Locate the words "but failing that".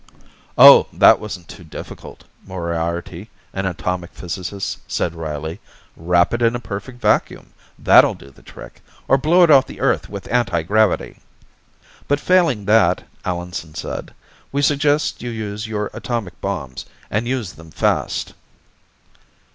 12.07-13.03